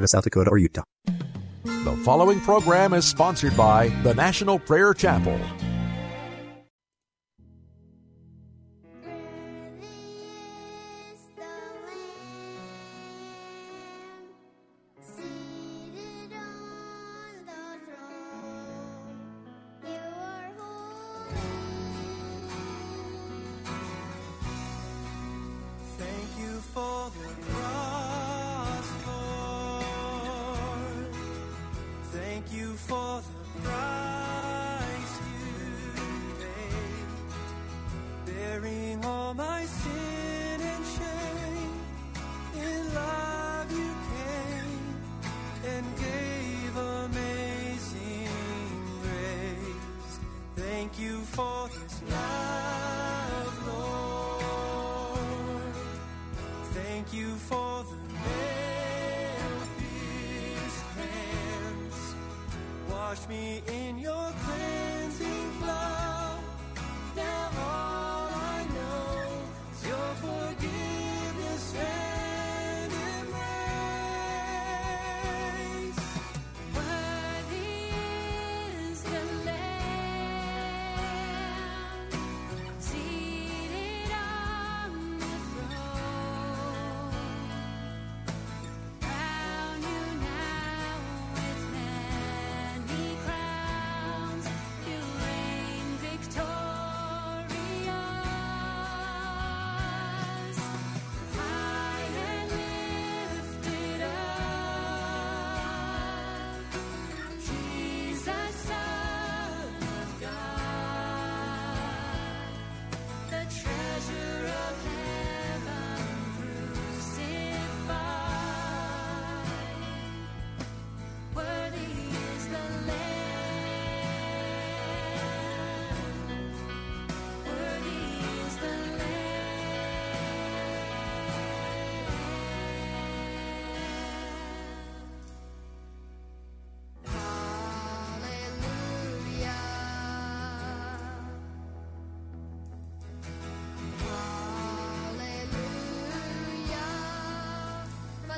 [0.00, 0.82] To South Dakota or Utah.
[1.64, 5.38] The following program is sponsored by the National Prayer Chapel.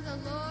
[0.06, 0.45] The Lord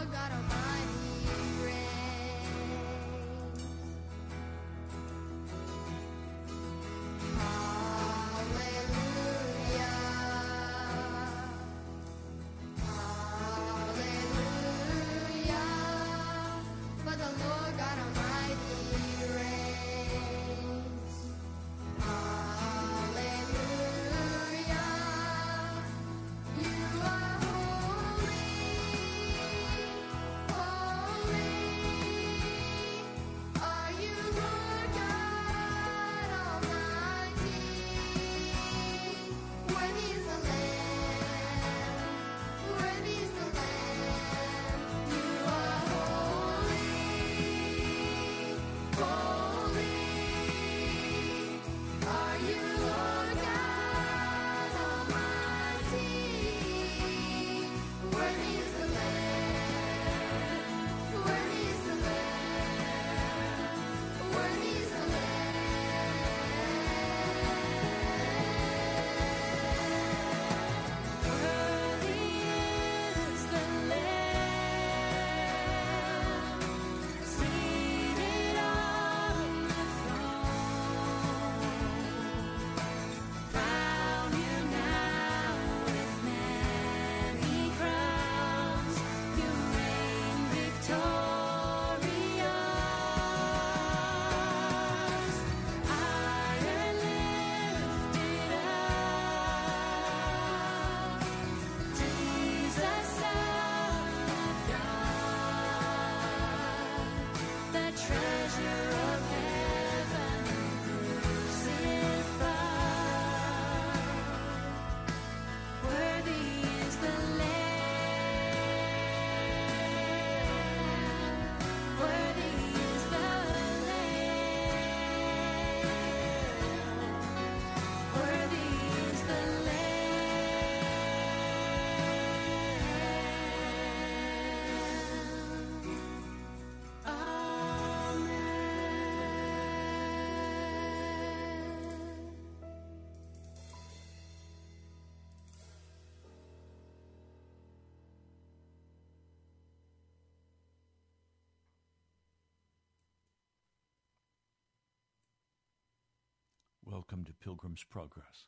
[157.08, 158.46] welcome to Pilgrim's Progress.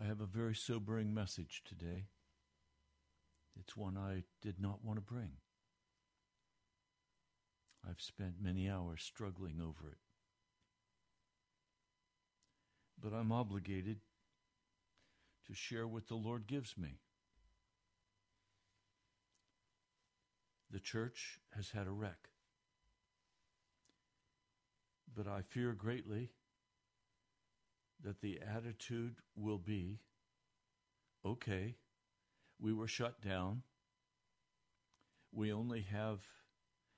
[0.00, 2.06] I have a very sobering message today.
[3.58, 5.32] It's one I did not want to bring.
[7.88, 9.98] I've spent many hours struggling over it.
[13.00, 13.98] But I'm obligated
[15.46, 16.98] to share what the Lord gives me.
[20.72, 22.30] The church has had a wreck.
[25.14, 26.30] But I fear greatly
[28.02, 30.00] that the attitude will be
[31.24, 31.74] okay,
[32.58, 33.62] we were shut down.
[35.32, 36.20] We only have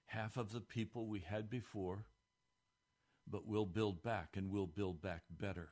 [0.07, 2.07] half of the people we had before,
[3.27, 5.71] but we'll build back and we'll build back better.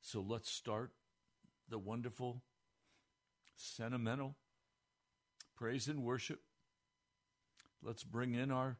[0.00, 0.92] So let's start
[1.68, 2.42] the wonderful,
[3.56, 4.36] sentimental
[5.56, 6.40] praise and worship.
[7.82, 8.78] Let's bring in our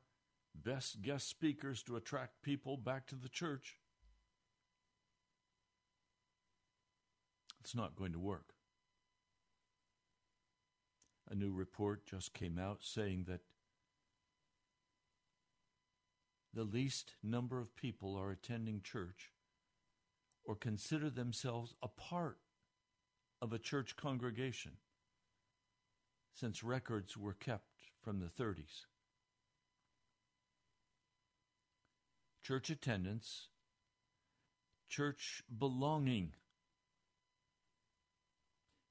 [0.57, 3.79] best guest speakers to attract people back to the church.
[7.61, 8.55] It's not going to work.
[11.29, 13.41] A new report just came out saying that
[16.55, 19.33] the least number of people are attending church
[20.45, 22.39] or consider themselves a part
[23.43, 24.73] of a church congregation
[26.33, 27.69] since records were kept
[28.03, 28.85] from the 30s.
[32.47, 33.49] Church attendance,
[34.89, 36.31] church belonging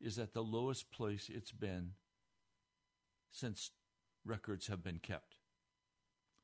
[0.01, 1.91] is at the lowest place it's been
[3.31, 3.71] since
[4.25, 5.37] records have been kept.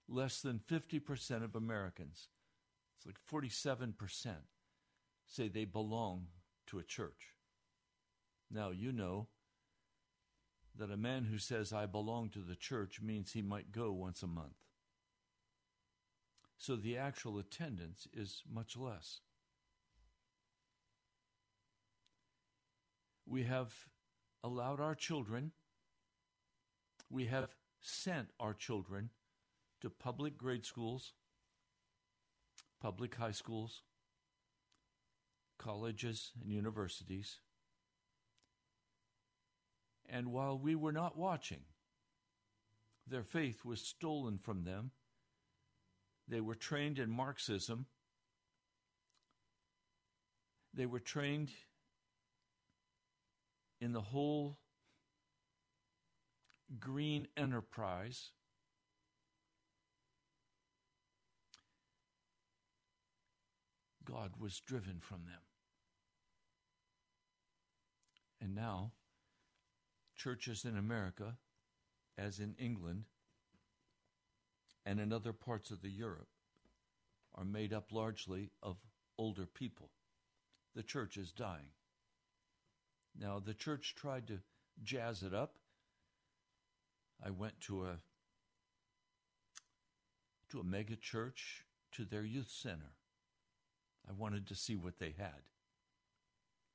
[0.07, 2.29] Less than 50% of Americans,
[2.95, 3.93] it's like 47%,
[5.27, 6.27] say they belong
[6.67, 7.33] to a church.
[8.49, 9.27] Now, you know
[10.77, 14.23] that a man who says, I belong to the church, means he might go once
[14.23, 14.55] a month.
[16.61, 19.21] So the actual attendance is much less.
[23.25, 23.73] We have
[24.43, 25.53] allowed our children,
[27.09, 29.09] we have sent our children
[29.81, 31.13] to public grade schools,
[32.79, 33.81] public high schools,
[35.57, 37.39] colleges, and universities.
[40.07, 41.61] And while we were not watching,
[43.07, 44.91] their faith was stolen from them.
[46.31, 47.87] They were trained in Marxism.
[50.73, 51.49] They were trained
[53.81, 54.57] in the whole
[56.79, 58.29] green enterprise.
[64.05, 65.41] God was driven from them.
[68.39, 68.93] And now,
[70.15, 71.35] churches in America,
[72.17, 73.03] as in England
[74.85, 76.27] and in other parts of the Europe,
[77.35, 78.77] are made up largely of
[79.17, 79.89] older people.
[80.75, 81.71] The church is dying.
[83.17, 84.39] Now, the church tried to
[84.83, 85.55] jazz it up.
[87.23, 87.99] I went to a
[90.49, 92.95] to a mega church to their youth center.
[94.07, 95.45] I wanted to see what they had.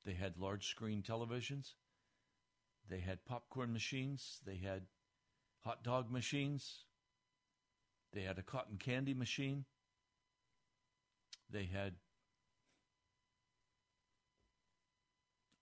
[0.05, 1.75] They had large screen televisions.
[2.89, 4.41] They had popcorn machines.
[4.47, 4.83] They had
[5.61, 6.86] hot dog machines.
[8.17, 9.67] They had a cotton candy machine.
[11.51, 11.97] They had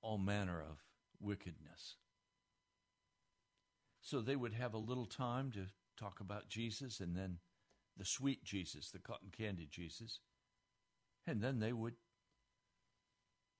[0.00, 0.78] all manner of
[1.20, 1.96] wickedness.
[4.00, 5.62] So they would have a little time to
[5.98, 7.38] talk about Jesus and then
[7.96, 10.20] the sweet Jesus, the cotton candy Jesus,
[11.26, 11.94] and then they would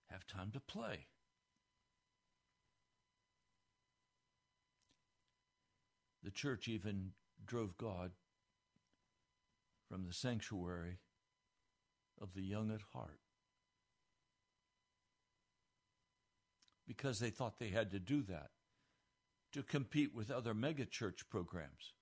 [0.08, 1.08] have time to play.
[6.22, 7.10] The church even
[7.44, 8.12] drove God
[9.94, 10.98] from the sanctuary
[12.20, 13.20] of the young at heart.
[16.84, 18.48] because they thought they had to do that
[19.52, 21.94] to compete with other megachurch programs.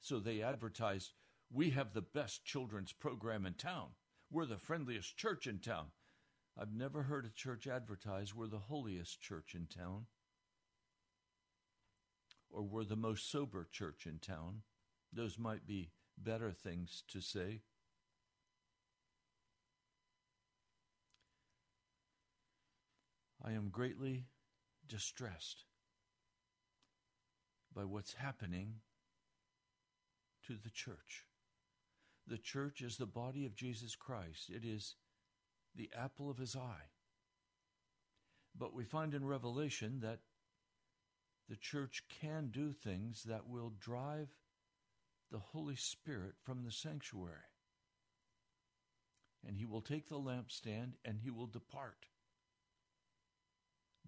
[0.00, 1.14] So they advertised,
[1.50, 3.92] We have the best children's program in town.
[4.30, 5.86] We're the friendliest church in town.
[6.58, 10.08] I've never heard a church advertise, We're the holiest church in town.
[12.50, 14.60] Or we're the most sober church in town.
[15.10, 17.62] Those might be better things to say.
[23.44, 24.24] I am greatly
[24.88, 25.64] distressed
[27.74, 28.76] by what's happening
[30.46, 31.26] to the church.
[32.26, 34.94] The church is the body of Jesus Christ, it is
[35.74, 36.88] the apple of his eye.
[38.56, 40.20] But we find in Revelation that
[41.48, 44.34] the church can do things that will drive
[45.30, 47.50] the Holy Spirit from the sanctuary.
[49.46, 52.06] and he will take the lampstand and he will depart.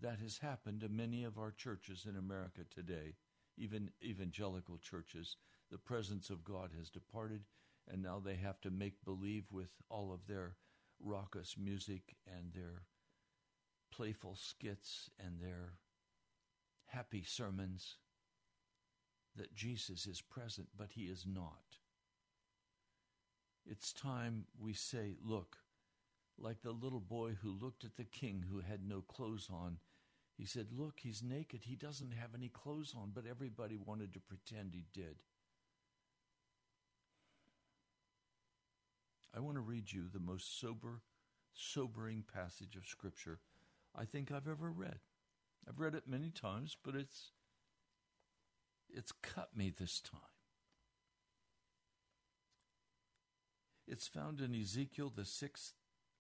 [0.00, 3.16] That has happened to many of our churches in America today,
[3.56, 5.37] even evangelical churches.
[5.70, 7.44] The presence of God has departed,
[7.88, 10.56] and now they have to make believe with all of their
[11.00, 12.82] raucous music and their
[13.90, 15.75] playful skits and their
[16.87, 17.96] happy sermons
[19.37, 21.78] that Jesus is present, but he is not.
[23.69, 25.57] It's time we say, look,
[26.38, 29.78] like the little boy who looked at the king who had no clothes on.
[30.37, 31.62] He said, Look, he's naked.
[31.64, 35.16] He doesn't have any clothes on, but everybody wanted to pretend he did.
[39.35, 41.00] I want to read you the most sober,
[41.55, 43.38] sobering passage of Scripture
[43.99, 44.99] I think I've ever read.
[45.66, 47.33] I've read it many times, but it's
[48.88, 50.21] it's cut me this time.
[53.87, 55.75] It's found in Ezekiel the sixth,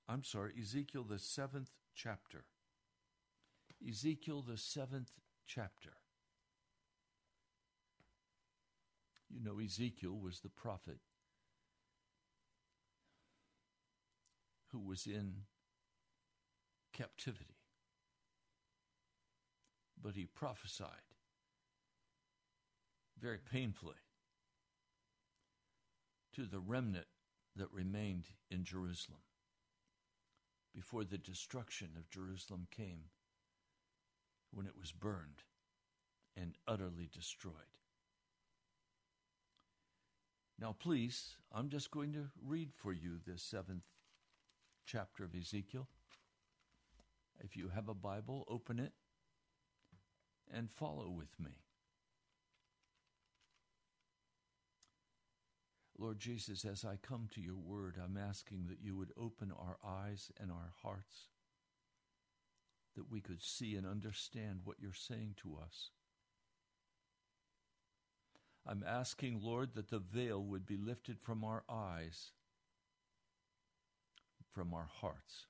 [0.08, 2.44] I'm sorry, Ezekiel the seventh chapter.
[3.86, 5.10] Ezekiel the seventh
[5.46, 5.90] chapter.
[9.28, 10.98] You know, Ezekiel was the prophet
[14.70, 15.34] who was in
[16.92, 17.56] captivity.
[20.00, 21.15] But he prophesied
[23.20, 23.94] very painfully
[26.34, 27.06] to the remnant
[27.56, 29.20] that remained in Jerusalem
[30.74, 33.04] before the destruction of Jerusalem came
[34.52, 35.42] when it was burned
[36.36, 37.54] and utterly destroyed.
[40.58, 43.84] Now, please, I'm just going to read for you this seventh
[44.86, 45.88] chapter of Ezekiel.
[47.40, 48.92] If you have a Bible, open it
[50.52, 51.65] and follow with me.
[55.98, 59.78] Lord Jesus, as I come to your word, I'm asking that you would open our
[59.84, 61.28] eyes and our hearts,
[62.96, 65.90] that we could see and understand what you're saying to us.
[68.66, 72.32] I'm asking, Lord, that the veil would be lifted from our eyes,
[74.52, 75.46] from our hearts.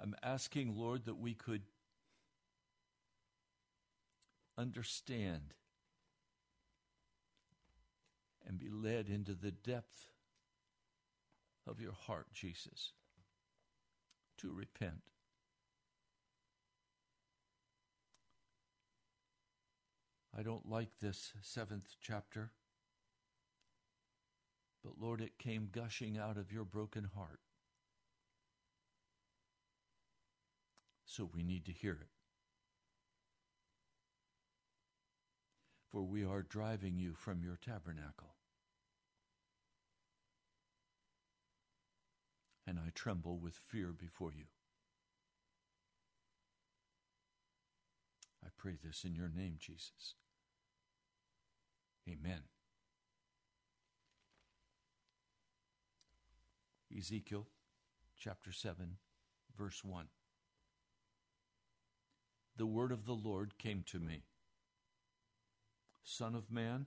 [0.00, 1.62] I'm asking, Lord, that we could
[4.56, 5.54] understand
[8.46, 10.08] and be led into the depth
[11.66, 12.92] of your heart, Jesus,
[14.38, 15.02] to repent.
[20.36, 22.52] I don't like this seventh chapter,
[24.82, 27.40] but Lord, it came gushing out of your broken heart.
[31.04, 32.19] So we need to hear it.
[35.90, 38.34] For we are driving you from your tabernacle.
[42.66, 44.44] And I tremble with fear before you.
[48.44, 50.14] I pray this in your name, Jesus.
[52.08, 52.42] Amen.
[56.96, 57.46] Ezekiel
[58.16, 58.96] chapter 7,
[59.56, 60.06] verse 1.
[62.56, 64.24] The word of the Lord came to me
[66.02, 66.86] Son of man,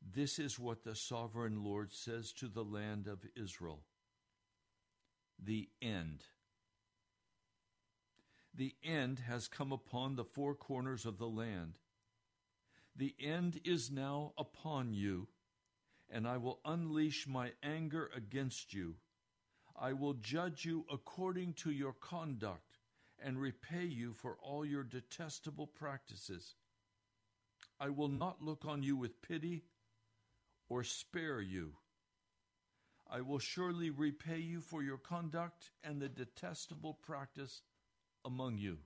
[0.00, 3.82] this is what the sovereign Lord says to the land of Israel
[5.44, 6.24] the end.
[8.54, 11.78] The end has come upon the four corners of the land.
[12.94, 15.28] The end is now upon you,
[16.10, 18.96] and I will unleash my anger against you.
[19.74, 22.78] I will judge you according to your conduct
[23.18, 26.54] and repay you for all your detestable practices.
[27.82, 29.64] I will not look on you with pity
[30.68, 31.72] or spare you.
[33.10, 37.62] I will surely repay you for your conduct and the detestable practice
[38.24, 38.78] among you.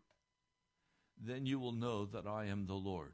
[1.23, 3.13] Then you will know that I am the Lord.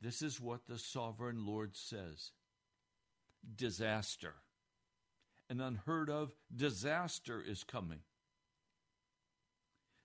[0.00, 2.30] This is what the sovereign Lord says
[3.56, 4.34] disaster.
[5.50, 8.00] An unheard of disaster is coming.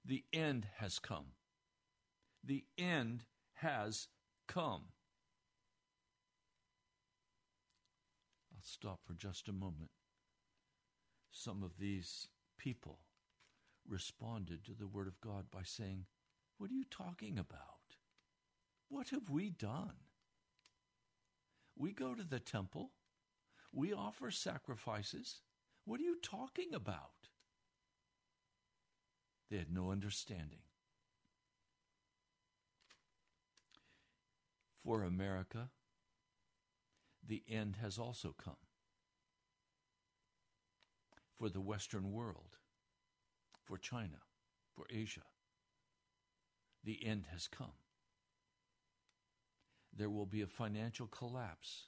[0.03, 1.33] The end has come.
[2.43, 3.25] The end
[3.63, 4.08] has
[4.48, 4.84] come.
[8.53, 9.91] I'll stop for just a moment.
[11.32, 12.27] Some of these
[12.58, 13.00] people
[13.88, 16.05] responded to the Word of God by saying,
[16.58, 17.60] What are you talking about?
[18.89, 19.96] What have we done?
[21.75, 22.91] We go to the temple,
[23.72, 25.41] we offer sacrifices.
[25.86, 27.29] What are you talking about?
[29.50, 30.62] They had no understanding.
[34.84, 35.70] For America,
[37.25, 38.58] the end has also come.
[41.38, 42.58] for the Western world,
[43.66, 44.20] for China,
[44.75, 45.24] for Asia.
[46.84, 47.74] The end has come.
[49.96, 51.88] There will be a financial collapse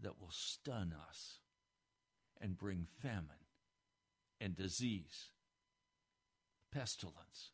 [0.00, 1.40] that will stun us
[2.40, 3.46] and bring famine
[4.40, 5.30] and disease,
[6.72, 7.52] pestilence.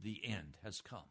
[0.00, 1.10] The end has come.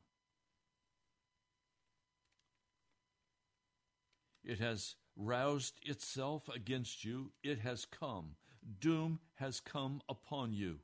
[4.43, 7.31] It has roused itself against you.
[7.43, 8.35] It has come.
[8.79, 10.79] Doom has come upon you,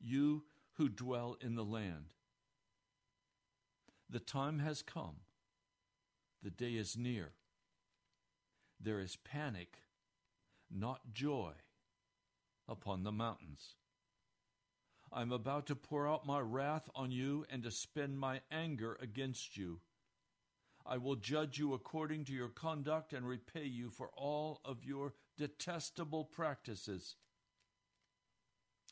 [0.00, 2.06] you who dwell in the land.
[4.08, 5.16] The time has come.
[6.42, 7.32] The day is near.
[8.80, 9.78] There is panic,
[10.70, 11.52] not joy,
[12.68, 13.74] upon the mountains.
[15.12, 19.56] I'm about to pour out my wrath on you and to spend my anger against
[19.56, 19.80] you.
[20.88, 25.14] I will judge you according to your conduct and repay you for all of your
[25.36, 27.16] detestable practices.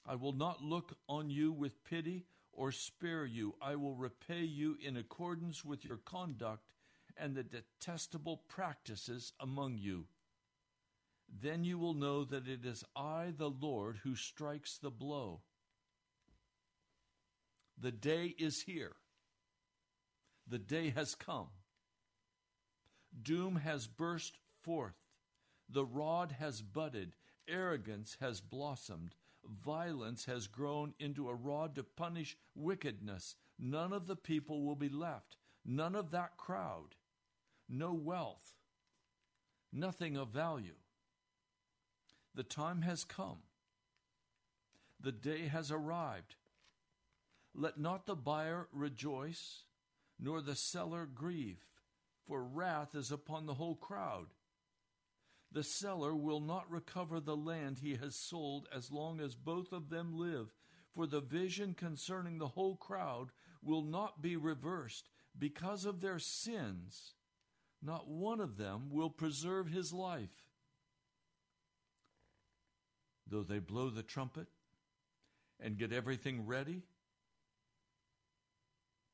[0.06, 3.54] I will not look on you with pity or spare you.
[3.62, 6.72] I will repay you in accordance with your conduct
[7.16, 10.06] and the detestable practices among you.
[11.28, 15.42] Then you will know that it is I, the Lord, who strikes the blow.
[17.80, 18.96] The day is here.
[20.46, 21.48] The day has come.
[23.22, 24.96] Doom has burst forth.
[25.68, 27.16] The rod has budded.
[27.48, 29.14] Arrogance has blossomed.
[29.44, 33.37] Violence has grown into a rod to punish wickedness.
[33.59, 35.37] None of the people will be left.
[35.64, 36.96] None of that crowd.
[37.68, 38.55] No wealth.
[39.72, 40.77] Nothing of value.
[42.35, 43.38] The time has come.
[45.00, 46.37] The day has arrived.
[47.55, 49.64] Let not the buyer rejoice,
[50.18, 51.64] nor the seller grieve
[52.26, 54.26] for wrath is upon the whole crowd.
[55.52, 59.88] The seller will not recover the land he has sold as long as both of
[59.88, 60.52] them live,
[60.92, 63.30] for the vision concerning the whole crowd
[63.62, 67.14] will not be reversed because of their sins.
[67.82, 70.44] Not one of them will preserve his life.
[73.26, 74.48] Though they blow the trumpet
[75.60, 76.82] and get everything ready,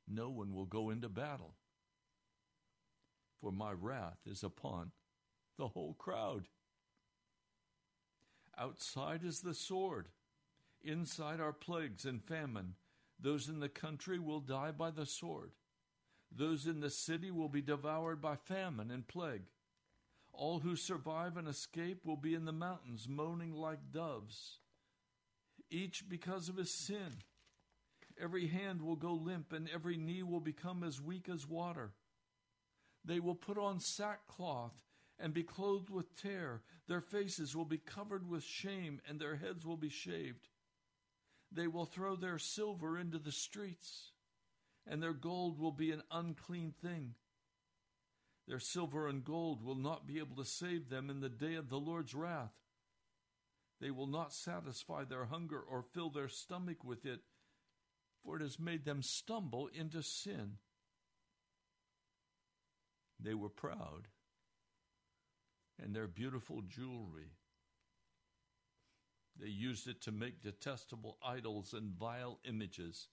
[0.09, 1.55] no one will go into battle
[3.40, 4.92] for my wrath is upon
[5.57, 6.48] the whole crowd.
[8.59, 10.09] Outside is the sword,
[10.83, 12.74] inside are plagues and famine.
[13.18, 15.53] Those in the country will die by the sword.
[16.35, 19.44] Those in the city will be devoured by famine and plague.
[20.33, 24.59] All who survive and escape will be in the mountains, moaning like doves,
[25.70, 27.18] each because of his sin.
[28.20, 31.92] Every hand will go limp, and every knee will become as weak as water.
[33.05, 34.83] They will put on sackcloth
[35.19, 36.63] and be clothed with tear.
[36.87, 40.49] Their faces will be covered with shame, and their heads will be shaved.
[41.53, 44.13] They will throw their silver into the streets,
[44.87, 47.15] and their gold will be an unclean thing.
[48.47, 51.69] Their silver and gold will not be able to save them in the day of
[51.69, 52.55] the Lord's wrath.
[53.81, 57.21] They will not satisfy their hunger or fill their stomach with it,
[58.23, 60.59] for it has made them stumble into sin.
[63.23, 64.09] They were proud,
[65.79, 67.33] and their beautiful jewelry.
[69.39, 73.09] They used it to make detestable idols and vile images.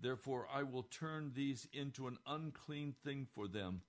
[0.00, 3.82] Therefore, I will turn these into an unclean thing for them.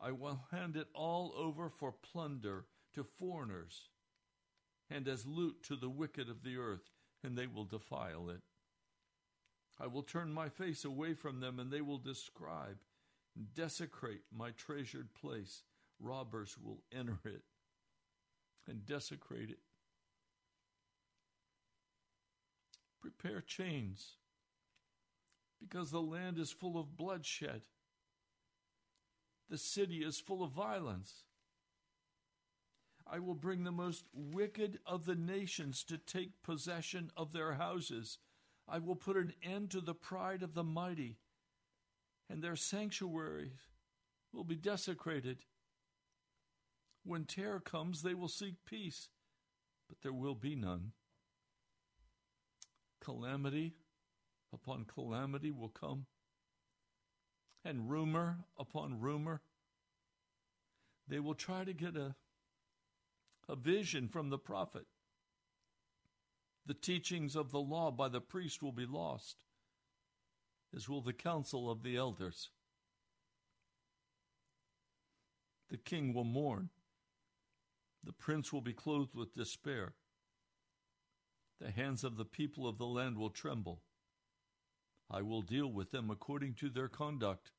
[0.00, 3.88] I will hand it all over for plunder to foreigners,
[4.90, 6.90] and as loot to the wicked of the earth,
[7.22, 8.42] and they will defile it.
[9.78, 12.78] I will turn my face away from them, and they will describe
[13.54, 15.62] desecrate my treasured place.
[16.00, 17.42] Robbers will enter it
[18.68, 19.60] and desecrate it.
[23.00, 24.16] Prepare chains,
[25.60, 27.62] because the land is full of bloodshed.
[29.50, 31.24] The city is full of violence.
[33.04, 38.18] I will bring the most wicked of the nations to take possession of their houses.
[38.68, 41.18] I will put an end to the pride of the mighty
[42.32, 43.68] and their sanctuaries
[44.32, 45.40] will be desecrated.
[47.04, 49.10] When terror comes, they will seek peace,
[49.86, 50.92] but there will be none.
[53.02, 53.74] Calamity
[54.50, 56.06] upon calamity will come,
[57.66, 59.42] and rumor upon rumor.
[61.06, 62.14] They will try to get a,
[63.46, 64.86] a vision from the prophet.
[66.64, 69.44] The teachings of the law by the priest will be lost
[70.74, 72.50] as will the counsel of the elders.
[75.70, 76.70] The king will mourn,
[78.04, 79.94] The prince will be clothed with despair.
[81.60, 83.82] The hands of the people of the land will tremble.
[85.10, 87.52] I will deal with them according to their conduct,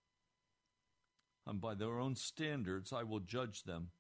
[1.48, 3.92] and by their own standards I will judge them.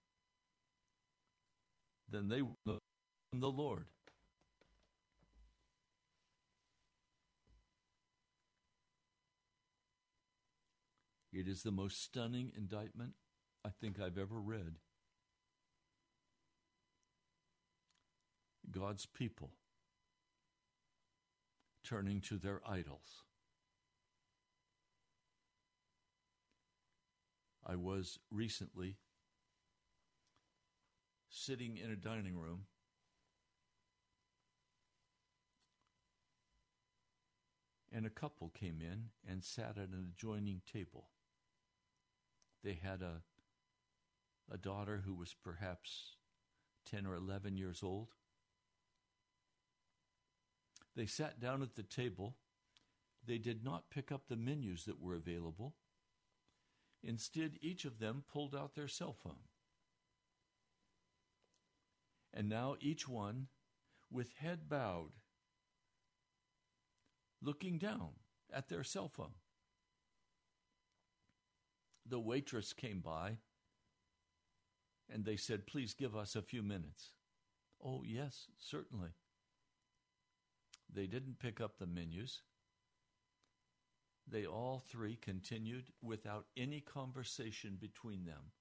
[2.09, 2.79] Then they will know
[3.33, 3.85] the Lord.
[11.33, 13.13] It is the most stunning indictment
[13.65, 14.75] I think I've ever read.
[18.69, 19.49] God's people
[21.83, 23.23] turning to their idols.
[27.65, 28.97] I was recently
[31.29, 32.65] sitting in a dining room
[37.91, 41.07] and a couple came in and sat at an adjoining table.
[42.63, 43.21] They had a
[44.51, 46.15] a daughter who was perhaps
[46.89, 48.09] 10 or 11 years old.
[50.95, 52.35] They sat down at the table.
[53.25, 55.75] They did not pick up the menus that were available.
[57.01, 59.47] Instead, each of them pulled out their cell phone.
[62.33, 63.47] And now each one,
[64.11, 65.11] with head bowed,
[67.41, 68.09] looking down
[68.51, 69.33] at their cell phone.
[72.05, 73.37] The waitress came by
[75.11, 77.11] and they said, Please give us a few minutes.
[77.83, 79.09] Oh, yes, certainly.
[80.91, 82.41] They didn't pick up the menus.
[84.27, 88.51] They all three continued without any conversation between them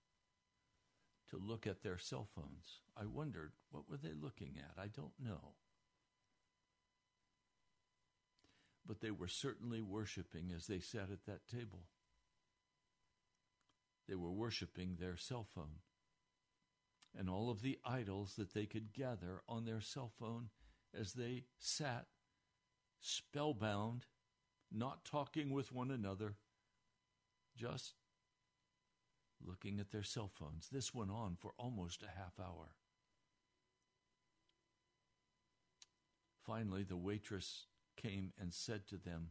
[1.30, 2.80] to look at their cell phones.
[2.96, 4.82] I wondered, what were they looking at?
[4.82, 5.54] I don't know.
[8.84, 11.86] But they were certainly worshiping as they sat at that table.
[14.12, 15.80] They were worshiping their cell phone
[17.18, 20.50] and all of the idols that they could gather on their cell phone
[20.92, 22.08] as they sat
[23.00, 24.04] spellbound,
[24.70, 26.36] not talking with one another,
[27.56, 27.94] just
[29.42, 30.68] looking at their cell phones.
[30.70, 32.74] This went on for almost a half hour.
[36.44, 37.64] Finally, the waitress
[37.96, 39.28] came and said to them,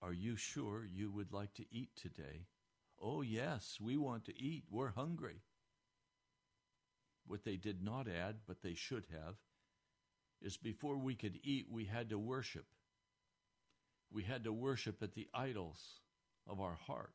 [0.00, 2.46] Are you sure you would like to eat today?
[3.02, 4.62] Oh, yes, we want to eat.
[4.70, 5.42] We're hungry.
[7.26, 9.34] What they did not add, but they should have,
[10.40, 12.66] is before we could eat, we had to worship.
[14.12, 16.00] We had to worship at the idols
[16.48, 17.12] of our heart.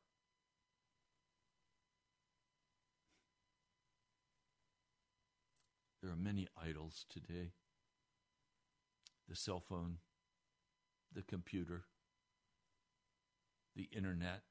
[6.01, 7.51] There are many idols today
[9.29, 9.97] the cell phone,
[11.13, 11.83] the computer,
[13.75, 14.43] the internet,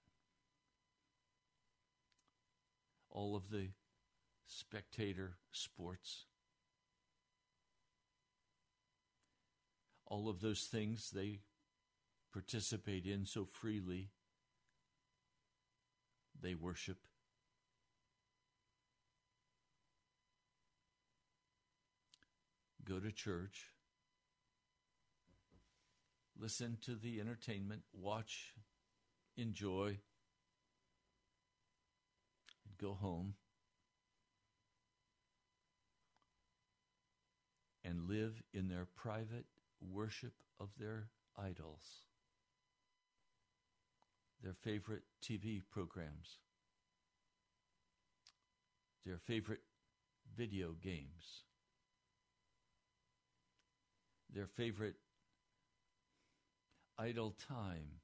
[3.17, 3.69] all of the
[4.47, 6.27] spectator sports.
[10.07, 11.41] All of those things they
[12.31, 14.11] participate in so freely,
[16.41, 16.99] they worship.
[22.85, 23.71] Go to church,
[26.39, 28.53] listen to the entertainment, watch,
[29.39, 29.97] enjoy,
[32.79, 33.35] go home.
[37.87, 39.47] and live in their private
[39.81, 41.09] worship of their
[41.39, 42.03] idols,
[44.43, 46.39] their favorite TV programs,
[49.05, 49.61] their favorite
[50.37, 51.45] video games,
[54.35, 54.97] their favorite
[56.99, 58.01] idle time,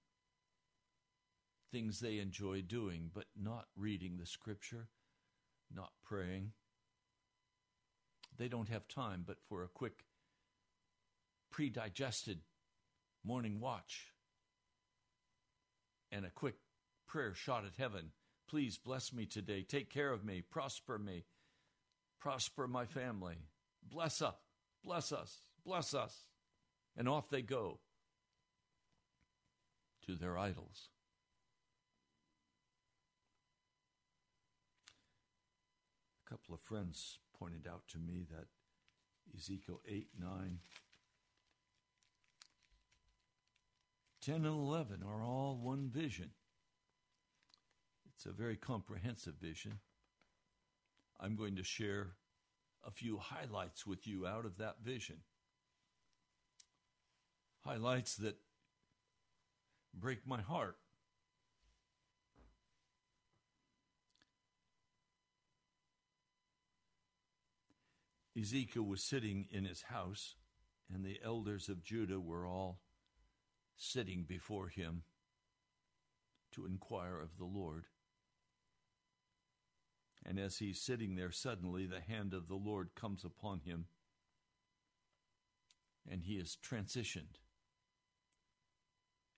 [1.73, 4.89] things they enjoy doing, but not reading the scripture,
[5.75, 6.53] not praying
[8.39, 10.05] they don't have time but for a quick
[11.51, 12.41] pre-digested
[13.25, 14.13] morning watch
[16.11, 16.57] and a quick
[17.07, 18.11] prayer shot at heaven.
[18.49, 19.63] Please bless me today.
[19.63, 20.43] Take care of me.
[20.43, 21.25] Prosper me.
[22.21, 23.37] Prosper my family.
[23.89, 24.35] Bless us.
[24.85, 25.37] Bless us.
[25.65, 26.27] Bless us.
[26.97, 27.79] And off they go
[30.07, 30.89] to their idols.
[36.33, 38.47] Couple of friends pointed out to me that
[39.37, 40.59] Ezekiel 8, 9,
[44.23, 46.31] 10, and 11 are all one vision.
[48.14, 49.81] It's a very comprehensive vision.
[51.21, 52.12] I'm going to share
[52.83, 55.18] a few highlights with you out of that vision.
[57.62, 58.37] Highlights that
[59.92, 60.77] break my heart.
[68.42, 70.35] Ezekiel was sitting in his house,
[70.92, 72.81] and the elders of Judah were all
[73.76, 75.05] sitting before him
[76.50, 77.85] to inquire of the Lord.
[80.26, 83.87] And as he's sitting there, suddenly the hand of the Lord comes upon him,
[86.11, 87.38] and he is transitioned.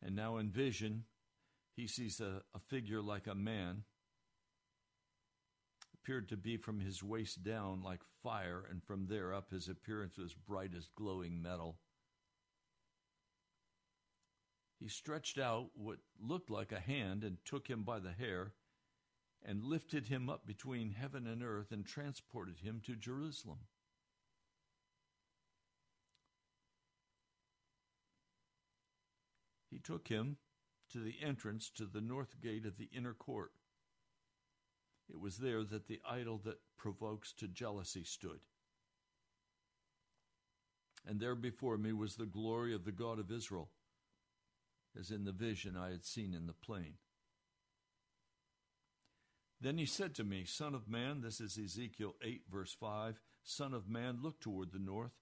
[0.03, 1.05] And now in vision,
[1.77, 3.85] he sees a, a figure like a man,
[6.05, 10.19] appeared to be from his waist down like fire, and from there up his appearance
[10.19, 11.79] was bright as glowing metal.
[14.79, 18.53] He stretched out what looked like a hand and took him by the hair
[19.43, 23.61] and lifted him up between heaven and earth and transported him to Jerusalem.
[29.71, 30.37] He took him
[30.91, 33.53] to the entrance to the north gate of the inner court.
[35.11, 38.41] It was there that the idol that provokes to jealousy stood.
[41.07, 43.69] And there before me was the glory of the God of Israel,
[44.99, 46.95] as in the vision I had seen in the plain.
[49.61, 53.75] Then he said to me, Son of man, this is Ezekiel 8, verse 5, Son
[53.75, 55.13] of man, look toward the north.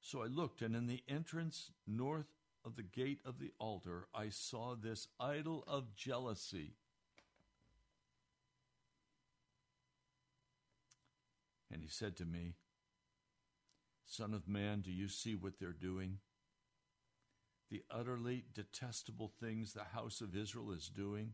[0.00, 2.26] So I looked, and in the entrance north
[2.64, 6.74] of the gate of the altar, I saw this idol of jealousy.
[11.72, 12.54] And he said to me,
[14.04, 16.18] Son of man, do you see what they're doing?
[17.70, 21.32] The utterly detestable things the house of Israel is doing,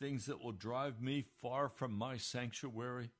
[0.00, 3.10] things that will drive me far from my sanctuary.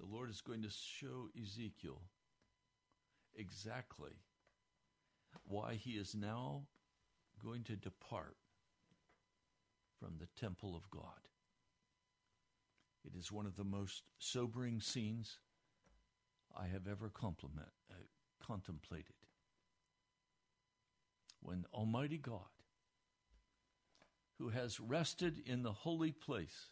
[0.00, 2.00] the Lord is going to show Ezekiel
[3.36, 4.12] exactly
[5.44, 6.62] why he is now
[7.44, 8.36] going to depart
[10.00, 11.28] from the temple of God.
[13.04, 15.38] It is one of the most sobering scenes
[16.56, 17.94] I have ever uh,
[18.44, 19.14] contemplated.
[21.40, 22.40] When Almighty God,
[24.38, 26.70] who has rested in the holy place,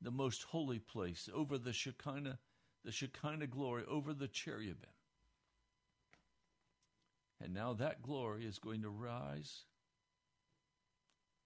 [0.00, 2.38] the most holy place, over the Shekinah,
[2.84, 4.76] the Shekinah glory, over the cherubim.
[7.40, 9.64] And now that glory is going to rise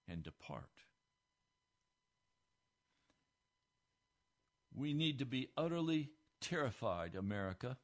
[0.09, 0.71] and depart.
[4.75, 7.77] We need to be utterly terrified, America,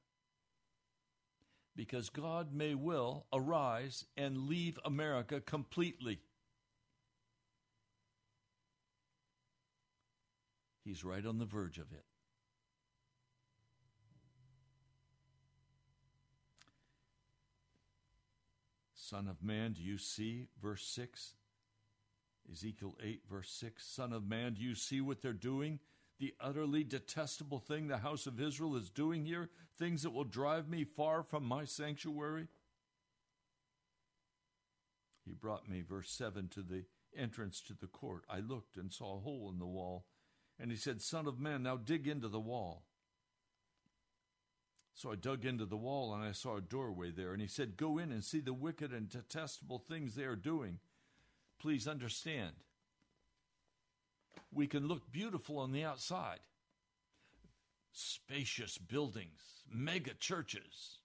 [1.77, 6.21] because God may well arise and leave America completely.
[10.85, 12.05] He's right on the verge of it.
[18.95, 20.49] Son of man, do you see?
[20.63, 21.35] Verse 6.
[22.53, 23.85] Ezekiel 8, verse 6.
[23.85, 25.79] Son of man, do you see what they're doing?
[26.19, 29.51] The utterly detestable thing the house of Israel is doing here?
[29.79, 32.49] Things that will drive me far from my sanctuary?
[35.25, 36.85] He brought me, verse 7, to the
[37.17, 38.25] entrance to the court.
[38.29, 40.05] I looked and saw a hole in the wall
[40.59, 42.85] and he said, Son of man, now dig into the wall.
[44.95, 47.33] So I dug into the wall and I saw a doorway there.
[47.33, 50.79] And he said, Go in and see the wicked and detestable things they are doing.
[51.65, 52.53] Please understand.
[54.53, 56.41] We can look beautiful on the outside
[57.91, 59.41] spacious buildings,
[59.73, 60.99] mega churches,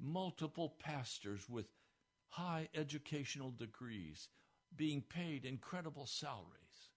[0.00, 1.66] multiple pastors with
[2.28, 4.28] high educational degrees
[4.74, 6.88] being paid incredible salaries.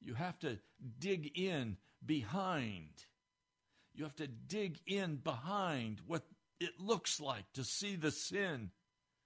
[0.00, 0.60] You have to
[1.00, 3.06] dig in behind.
[3.92, 6.22] You have to dig in behind what
[6.60, 8.70] it looks like to see the sin.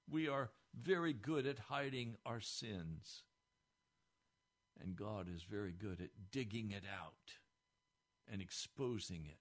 [0.09, 3.25] We are very good at hiding our sins.
[4.81, 7.35] And God is very good at digging it out
[8.31, 9.39] and exposing it.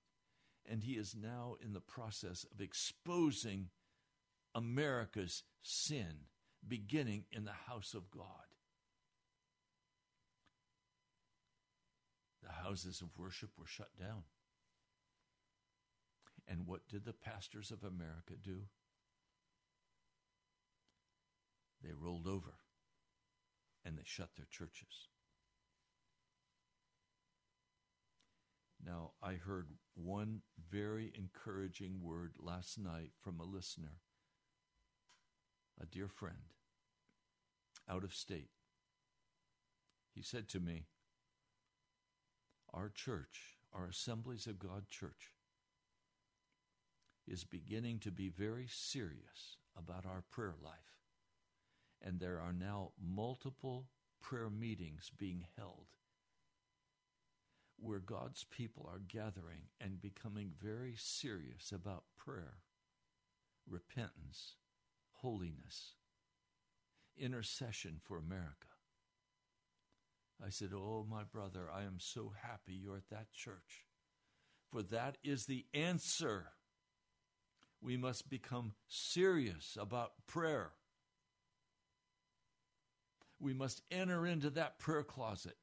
[0.70, 3.70] And He is now in the process of exposing
[4.56, 6.28] America's sin,
[6.68, 8.26] beginning in the house of God.
[12.44, 14.24] The houses of worship were shut down.
[16.48, 18.64] And what did the pastors of America do?
[21.84, 22.56] They rolled over
[23.86, 25.08] and they shut their churches.
[28.86, 34.00] Now, I heard one very encouraging word last night from a listener,
[35.82, 36.52] a dear friend,
[37.90, 38.50] out of state.
[40.14, 40.86] He said to me,
[42.74, 45.32] our church, our Assemblies of God church,
[47.28, 50.98] is beginning to be very serious about our prayer life
[52.02, 53.88] And there are now multiple
[54.22, 55.88] prayer meetings being held
[57.80, 62.60] where God's people are gathering and becoming very serious about prayer,
[63.70, 64.56] repentance,
[65.14, 65.96] holiness,
[67.18, 68.68] intercession for America.
[70.46, 73.86] I said, Oh, my brother, I am so happy you're at that church,
[74.72, 76.48] for that is the answer.
[77.84, 80.72] We must become serious about prayer.
[83.42, 85.58] We must enter into that prayer closet.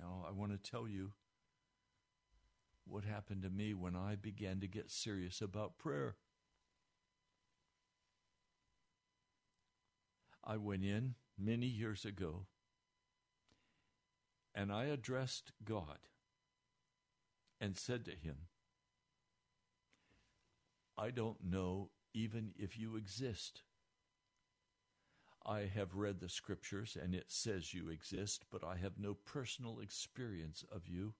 [0.00, 1.12] Now, I want to tell you
[2.86, 6.16] what happened to me when I began to get serious about prayer.
[10.42, 12.46] I went in many years ago
[14.54, 15.98] and I addressed God
[17.60, 18.36] and said to him,
[20.98, 23.62] I don't know even if you exist.
[25.44, 29.78] I have read the scriptures and it says you exist, but I have no personal
[29.80, 31.14] experience of you.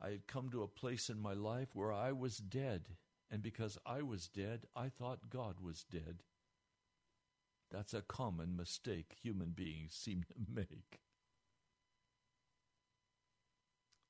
[0.00, 2.82] I had come to a place in my life where I was dead,
[3.30, 6.22] and because I was dead, I thought God was dead.
[7.70, 11.00] That's a common mistake human beings seem to make.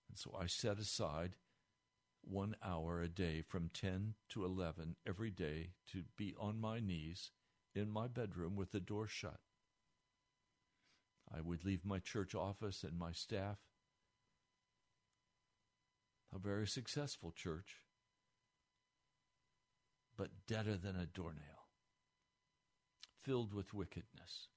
[0.09, 1.37] And so I set aside
[2.25, 7.31] one hour a day from 10 to 11 every day to be on my knees
[7.75, 9.41] in my bedroom with the door shut.
[11.35, 13.59] I would leave my church office and my staff,
[16.35, 17.81] a very successful church,
[20.17, 21.69] but deader than a doornail,
[23.23, 24.49] filled with wickedness.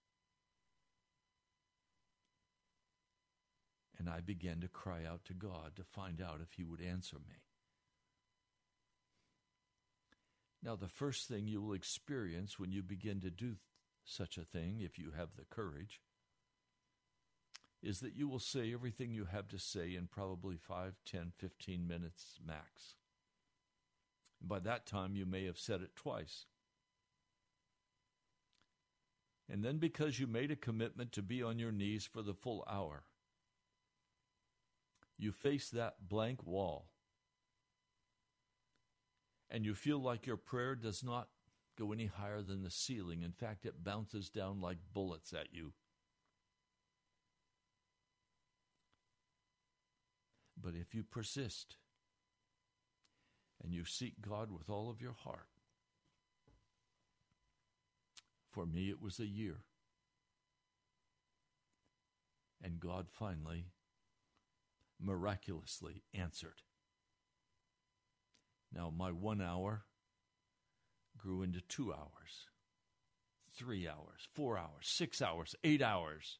[3.97, 7.15] And I began to cry out to God to find out if He would answer
[7.15, 7.35] me.
[10.65, 13.57] Now, the first thing you will experience when you begin to do
[14.03, 16.01] such a thing, if you have the courage,
[17.83, 21.87] is that you will say everything you have to say in probably 5, 10, 15
[21.87, 22.95] minutes max.
[24.41, 26.47] By that time, you may have said it twice.
[29.47, 32.65] And then, because you made a commitment to be on your knees for the full
[32.67, 33.03] hour,
[35.15, 36.87] you face that blank wall
[39.55, 41.29] and you feel like your prayer does not
[41.79, 43.21] go any higher than the ceiling.
[43.21, 45.71] In fact, it bounces down like bullets at you.
[50.61, 51.77] But if you persist
[53.63, 55.47] and you seek God with all of your heart,
[58.51, 59.59] for me it was a year.
[62.61, 63.67] And God finally,
[64.99, 66.61] miraculously answered.
[68.75, 69.85] Now, my one hour
[71.17, 72.49] grew into two hours,
[73.53, 76.39] three hours, four hours, six hours, eight hours.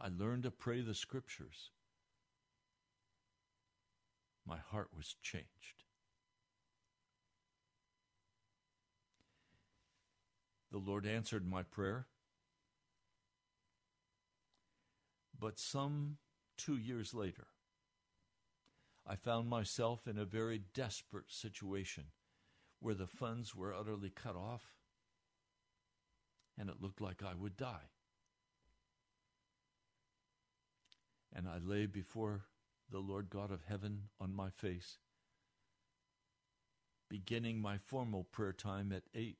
[0.00, 1.70] I learned to pray the scriptures.
[4.44, 5.84] My heart was changed.
[10.72, 12.06] The Lord answered my prayer.
[15.38, 16.16] But some
[16.56, 17.46] two years later,
[19.08, 22.04] I found myself in a very desperate situation
[22.78, 24.74] where the funds were utterly cut off
[26.58, 27.88] and it looked like I would die.
[31.34, 32.42] And I lay before
[32.90, 34.98] the Lord God of heaven on my face,
[37.08, 39.38] beginning my formal prayer time at 8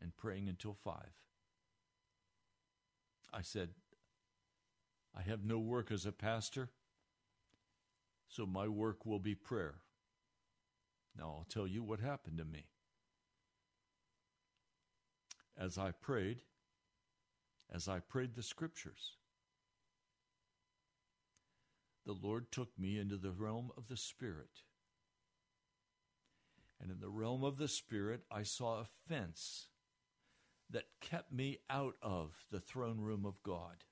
[0.00, 0.94] and praying until 5.
[3.32, 3.70] I said,
[5.16, 6.70] I have no work as a pastor.
[8.28, 9.76] So my work will be prayer.
[11.16, 12.66] Now I'll tell you what happened to me.
[15.56, 16.40] As I prayed,
[17.72, 19.16] as I prayed the scriptures,
[22.04, 24.62] the Lord took me into the realm of the Spirit.
[26.80, 29.68] And in the realm of the Spirit, I saw a fence
[30.70, 33.84] that kept me out of the throne room of God.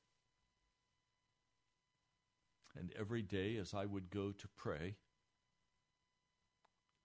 [2.79, 4.97] And every day as I would go to pray,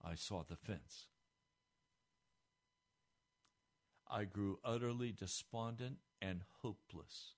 [0.02, 1.06] I saw the fence.
[4.10, 7.34] I grew utterly despondent and hopeless,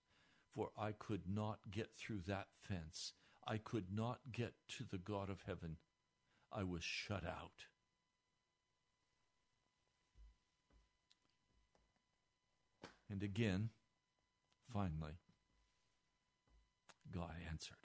[0.55, 3.13] for I could not get through that fence.
[3.47, 5.77] I could not get to the God of heaven.
[6.53, 7.67] I was shut out.
[13.11, 13.71] And again,
[14.73, 15.19] finally,
[17.13, 17.80] God answered.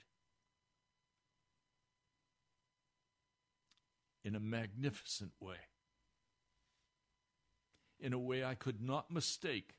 [4.26, 5.56] In a magnificent way.
[7.98, 9.74] in a way I could not mistake,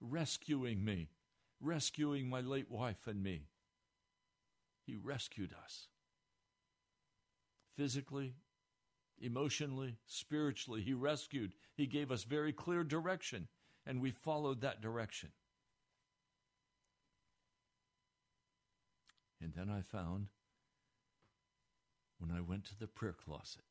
[0.00, 1.08] rescuing me,
[1.60, 3.46] rescuing my late wife and me.
[4.84, 5.88] He rescued us
[7.74, 8.34] physically,
[9.20, 10.82] emotionally, spiritually.
[10.82, 11.54] He rescued.
[11.74, 13.48] He gave us very clear direction,
[13.86, 15.30] and we followed that direction.
[19.40, 20.28] And then I found
[22.18, 23.62] when I went to the prayer closet,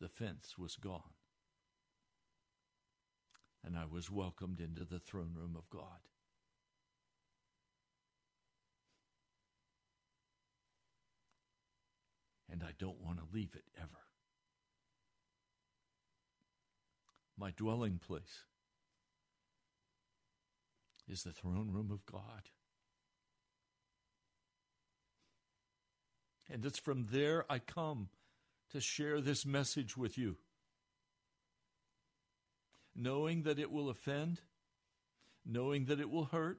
[0.00, 1.14] the fence was gone.
[3.64, 6.00] And I was welcomed into the throne room of God.
[12.50, 13.88] And I don't want to leave it ever.
[17.38, 18.46] My dwelling place
[21.08, 22.50] is the throne room of God.
[26.52, 28.10] And it's from there I come
[28.72, 30.36] to share this message with you.
[32.94, 34.42] Knowing that it will offend,
[35.46, 36.58] knowing that it will hurt,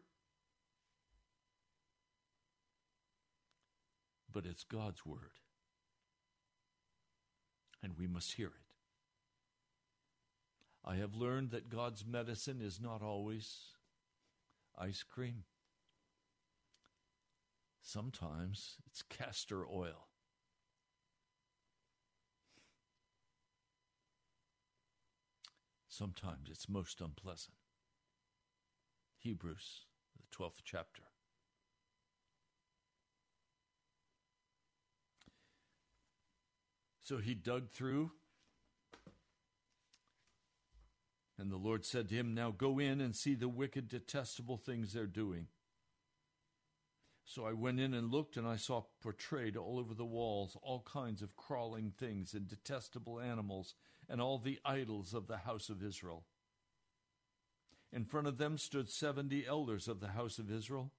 [4.32, 5.38] but it's God's word.
[7.84, 8.54] And we must hear it.
[10.84, 13.60] I have learned that God's medicine is not always
[14.76, 15.44] ice cream.
[17.86, 20.08] Sometimes it's castor oil.
[25.90, 27.58] Sometimes it's most unpleasant.
[29.20, 29.82] Hebrews,
[30.18, 31.04] the 12th chapter.
[37.02, 38.12] So he dug through,
[41.38, 44.94] and the Lord said to him, Now go in and see the wicked, detestable things
[44.94, 45.48] they're doing.
[47.26, 50.82] So I went in and looked, and I saw portrayed all over the walls all
[50.82, 53.76] kinds of crawling things and detestable animals
[54.09, 56.26] and all the idols of the house of Israel.
[57.91, 60.91] In front of them stood seventy elders of the house of Israel.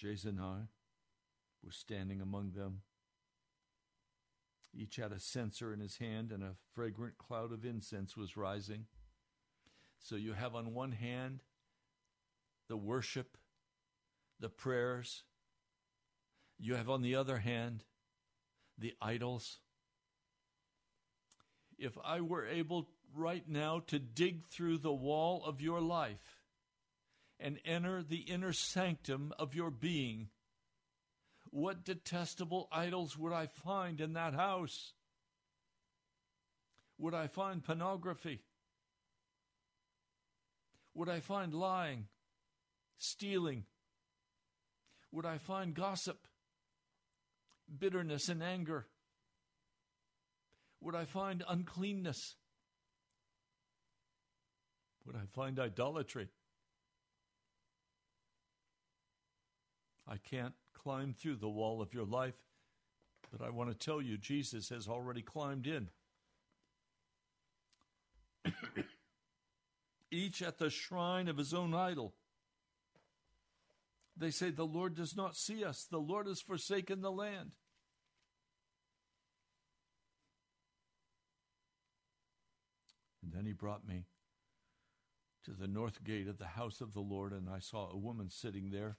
[0.00, 0.68] Jaazaniah
[1.64, 2.82] was standing among them.
[4.74, 8.84] Each had a censer in his hand, and a fragrant cloud of incense was rising.
[9.98, 11.40] So you have on one hand
[12.68, 13.36] the worship,
[14.40, 15.22] the prayers.
[16.58, 17.84] You have, on the other hand,
[18.78, 19.58] the idols.
[21.78, 26.40] If I were able right now to dig through the wall of your life
[27.38, 30.28] and enter the inner sanctum of your being,
[31.50, 34.92] what detestable idols would I find in that house?
[36.98, 38.40] Would I find pornography?
[40.94, 42.06] Would I find lying?
[42.98, 43.64] Stealing?
[45.12, 46.26] Would I find gossip,
[47.78, 48.86] bitterness, and anger?
[50.80, 52.36] Would I find uncleanness?
[55.06, 56.28] Would I find idolatry?
[60.08, 62.36] I can't climb through the wall of your life,
[63.32, 65.88] but I want to tell you Jesus has already climbed in.
[70.10, 72.14] Each at the shrine of his own idol.
[74.16, 77.52] They say, The Lord does not see us, the Lord has forsaken the land.
[83.22, 84.06] And then he brought me
[85.44, 88.30] to the north gate of the house of the Lord, and I saw a woman
[88.30, 88.98] sitting there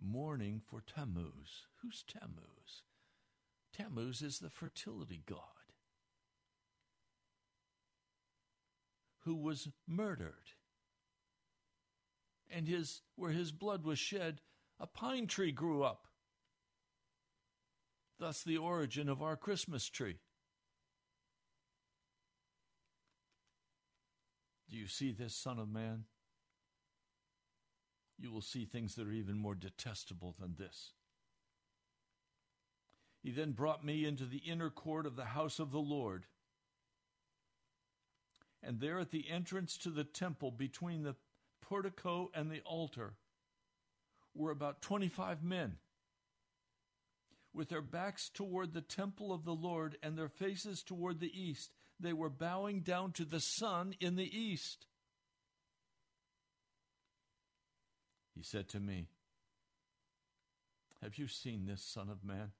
[0.00, 1.66] mourning for Tammuz.
[1.82, 2.82] Who's Tammuz?
[3.72, 5.38] Tammuz is the fertility god
[9.24, 10.52] who was murdered
[12.50, 14.40] and his where his blood was shed,
[14.78, 16.06] a pine tree grew up.
[18.18, 20.18] Thus the origin of our Christmas tree.
[24.68, 26.04] Do you see this, Son of Man?
[28.18, 30.92] You will see things that are even more detestable than this.
[33.22, 36.26] He then brought me into the inner court of the house of the Lord.
[38.62, 41.16] And there at the entrance to the temple between the
[41.70, 43.14] portico and the altar
[44.34, 45.76] were about 25 men
[47.54, 51.70] with their backs toward the temple of the Lord and their faces toward the east.
[51.98, 54.86] They were bowing down to the sun in the east.
[58.34, 59.06] He said to me,
[61.02, 62.52] Have you seen this, Son of Man?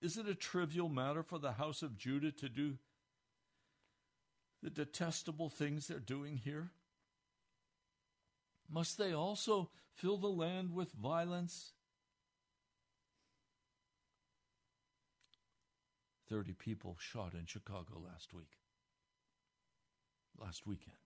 [0.00, 2.78] Is it a trivial matter for the house of Judah to do
[4.62, 6.70] the detestable things they're doing here?
[8.70, 11.72] Must they also fill the land with violence?
[16.28, 18.58] 30 people shot in Chicago last week.
[20.38, 20.96] Last weekend.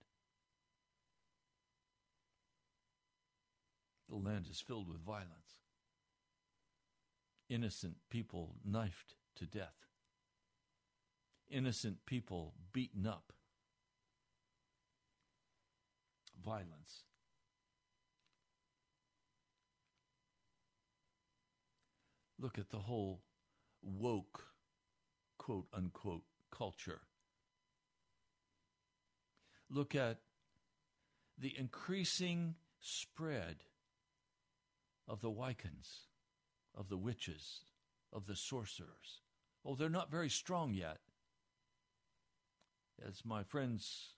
[4.08, 5.60] The land is filled with violence.
[7.48, 9.86] Innocent people knifed to death.
[11.48, 13.32] Innocent people beaten up.
[16.44, 17.04] Violence.
[22.42, 23.22] Look at the whole
[23.82, 24.46] woke,
[25.38, 27.02] quote unquote, culture.
[29.70, 30.18] Look at
[31.38, 33.58] the increasing spread
[35.06, 36.08] of the Wiccans,
[36.74, 37.60] of the witches,
[38.12, 39.20] of the sorcerers.
[39.64, 40.98] Oh, they're not very strong yet.
[43.06, 44.14] As my friends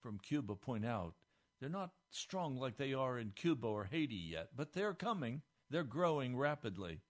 [0.00, 1.14] from Cuba point out,
[1.58, 5.42] they're not strong like they are in Cuba or Haiti yet, but they're coming.
[5.68, 7.00] They're growing rapidly.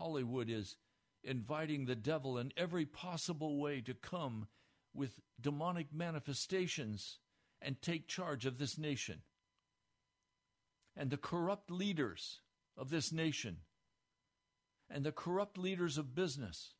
[0.00, 0.76] Hollywood is
[1.22, 4.48] inviting the devil in every possible way to come
[4.94, 7.18] with demonic manifestations
[7.60, 9.20] and take charge of this nation.
[10.96, 12.40] And the corrupt leaders
[12.78, 13.58] of this nation
[14.88, 16.72] and the corrupt leaders of business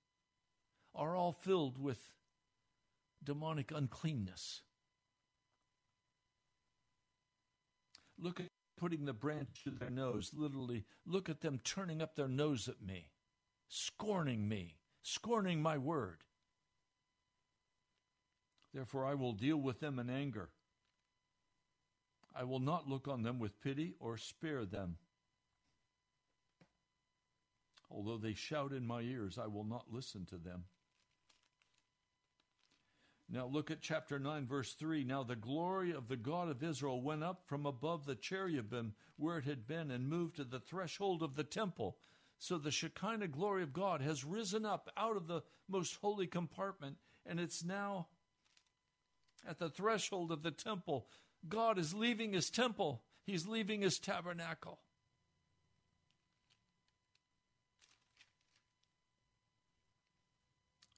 [0.94, 1.98] are all filled with
[3.22, 4.62] demonic uncleanness.
[8.18, 8.46] Look at
[8.80, 12.80] putting the branch to their nose, literally, look at them turning up their nose at
[12.80, 13.10] me,
[13.68, 16.24] scorning me, scorning my word.
[18.72, 20.48] Therefore, I will deal with them in anger.
[22.34, 24.96] I will not look on them with pity or spare them.
[27.90, 30.64] Although they shout in my ears, I will not listen to them.
[33.32, 35.04] Now look at chapter 9, verse 3.
[35.04, 39.38] Now the glory of the God of Israel went up from above the cherubim where
[39.38, 41.96] it had been and moved to the threshold of the temple.
[42.38, 46.96] So the Shekinah glory of God has risen up out of the most holy compartment
[47.24, 48.08] and it's now
[49.48, 51.06] at the threshold of the temple.
[51.48, 54.80] God is leaving his temple, he's leaving his tabernacle.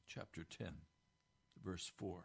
[0.08, 0.72] Chapter 10
[1.64, 2.24] verse 4.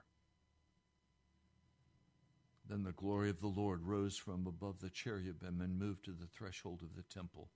[2.69, 6.27] Then the glory of the Lord rose from above the cherubim and moved to the
[6.27, 7.49] threshold of the temple.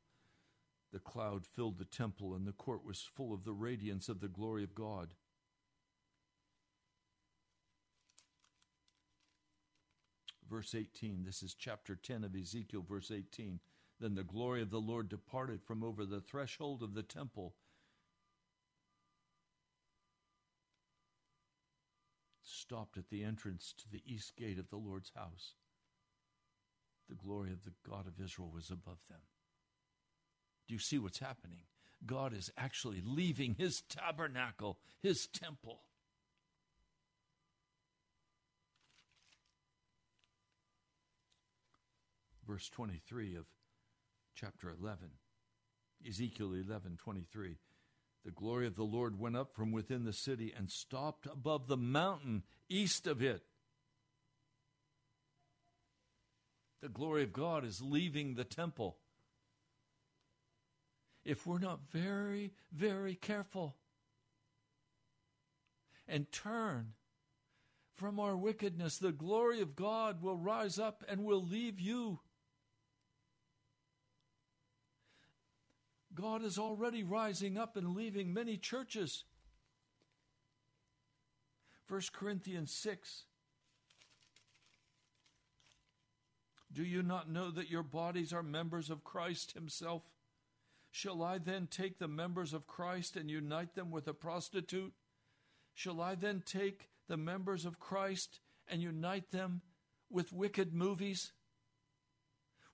[0.94, 4.28] The cloud filled the temple, and the court was full of the radiance of the
[4.28, 5.14] glory of God.
[10.50, 13.60] Verse 18, this is chapter 10 of Ezekiel, verse 18.
[14.02, 17.54] Then the glory of the Lord departed from over the threshold of the temple
[22.62, 25.56] stopped at the entrance to the east gate of the Lord's house.
[27.10, 29.20] The glory of the God of Israel was above them.
[30.68, 31.62] Do you see what's happening?
[32.06, 35.82] God is actually leaving his tabernacle, his temple.
[42.48, 43.46] Verse 23 of
[44.36, 45.10] chapter 11,
[46.08, 47.58] Ezekiel 11 23.
[48.24, 51.78] The glory of the Lord went up from within the city and stopped above the
[51.78, 53.44] mountain east of it.
[56.82, 58.98] The glory of God is leaving the temple.
[61.24, 63.76] If we're not very, very careful
[66.08, 66.94] and turn
[67.96, 72.20] from our wickedness, the glory of God will rise up and will leave you.
[76.14, 79.24] God is already rising up and leaving many churches.
[81.88, 83.24] 1 Corinthians 6.
[86.74, 90.04] Do you not know that your bodies are members of Christ Himself?
[90.90, 94.94] Shall I then take the members of Christ and unite them with a prostitute?
[95.74, 99.62] Shall I then take the members of Christ and unite them
[100.10, 101.32] with wicked movies,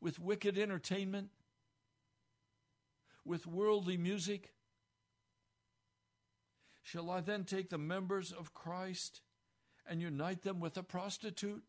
[0.01, 1.29] with wicked entertainment?
[3.27, 4.53] With worldly music?
[6.81, 9.21] Shall I then take the members of Christ
[9.85, 11.63] and unite them with a prostitute?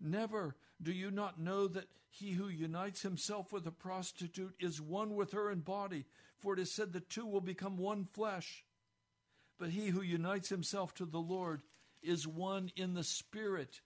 [0.00, 0.54] Never.
[0.80, 5.32] Do you not know that he who unites himself with a prostitute is one with
[5.32, 6.04] her in body?
[6.38, 8.64] For it is said the two will become one flesh.
[9.58, 11.62] But he who unites himself to the Lord
[12.02, 13.80] is one in the Spirit.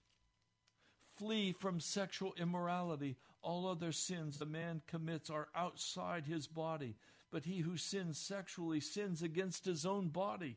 [1.16, 3.16] Flee from sexual immorality.
[3.42, 6.96] All other sins a man commits are outside his body,
[7.30, 10.56] but he who sins sexually sins against his own body.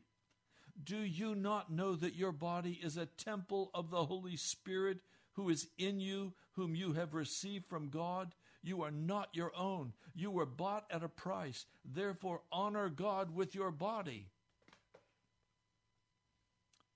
[0.82, 4.98] Do you not know that your body is a temple of the Holy Spirit
[5.34, 8.34] who is in you, whom you have received from God?
[8.62, 9.92] You are not your own.
[10.14, 11.66] You were bought at a price.
[11.84, 14.28] Therefore, honor God with your body.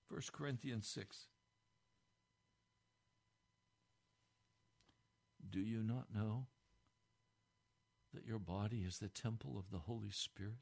[0.08, 1.26] 1 Corinthians 6.
[5.50, 6.46] Do you not know
[8.12, 10.54] that your body is the temple of the Holy Spirit?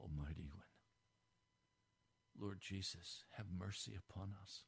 [0.00, 0.64] Almighty One,
[2.40, 4.62] Lord Jesus, have mercy upon us.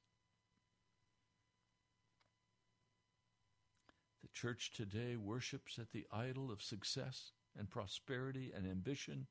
[4.22, 9.26] The church today worships at the idol of success and prosperity and ambition.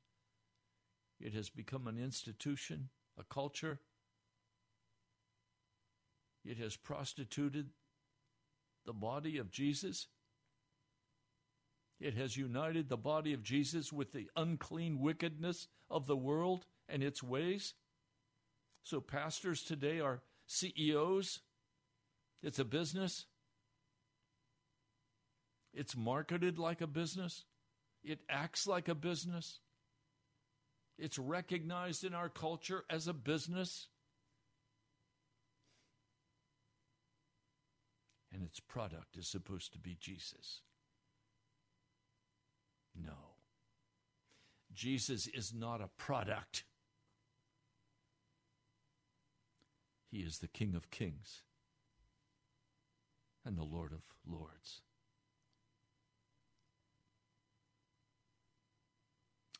[1.18, 3.80] It has become an institution, a culture.
[6.44, 7.70] It has prostituted
[8.84, 10.08] the body of Jesus.
[12.00, 17.02] It has united the body of Jesus with the unclean wickedness of the world and
[17.02, 17.74] its ways.
[18.82, 21.40] So, pastors today are CEOs.
[22.42, 23.26] It's a business.
[25.72, 27.44] It's marketed like a business.
[28.02, 29.60] It acts like a business.
[30.98, 33.88] It's recognized in our culture as a business.
[38.32, 40.60] And its product is supposed to be Jesus.
[42.94, 43.36] No.
[44.72, 46.64] Jesus is not a product.
[50.10, 51.42] He is the King of Kings
[53.44, 54.82] and the Lord of Lords.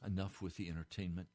[0.04, 1.28] Enough with the entertainment.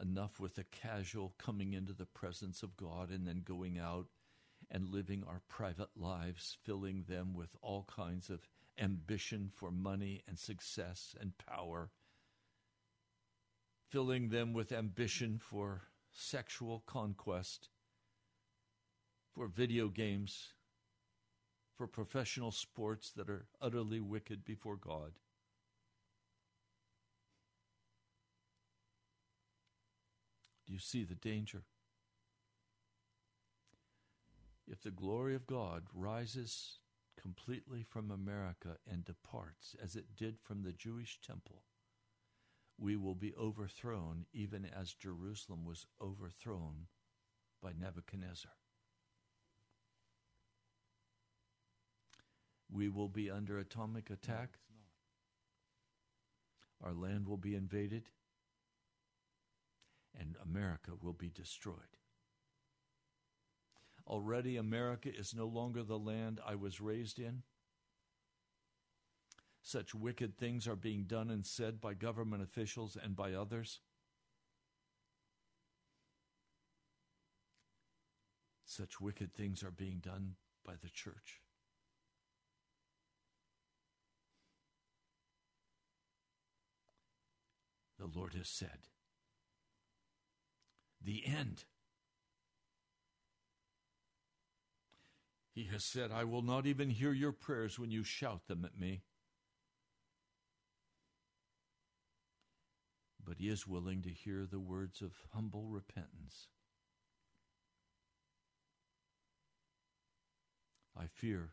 [0.00, 4.06] Enough with the casual coming into the presence of God and then going out
[4.70, 10.38] and living our private lives, filling them with all kinds of ambition for money and
[10.38, 11.90] success and power,
[13.88, 17.68] filling them with ambition for sexual conquest,
[19.30, 20.54] for video games,
[21.76, 25.12] for professional sports that are utterly wicked before God.
[30.66, 31.64] Do you see the danger?
[34.66, 36.78] If the glory of God rises
[37.20, 41.62] completely from America and departs, as it did from the Jewish temple,
[42.78, 46.86] we will be overthrown even as Jerusalem was overthrown
[47.62, 48.52] by Nebuchadnezzar.
[52.70, 54.58] We will be under atomic attack.
[56.82, 58.08] Our land will be invaded,
[60.18, 61.76] and America will be destroyed.
[64.06, 67.42] Already, America is no longer the land I was raised in.
[69.62, 73.78] Such wicked things are being done and said by government officials and by others.
[78.64, 80.34] Such wicked things are being done
[80.64, 81.40] by the church.
[87.98, 88.88] The Lord has said,
[91.04, 91.64] the end.
[95.54, 98.78] He has said, I will not even hear your prayers when you shout them at
[98.78, 99.02] me.
[103.24, 106.48] But he is willing to hear the words of humble repentance.
[110.96, 111.52] I fear